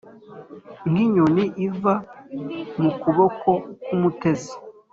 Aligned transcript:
nk’inyoni 0.89 1.45
iva 1.67 1.93
mu 2.81 2.91
kuboko 3.01 3.49
k’umutezi 3.85 4.53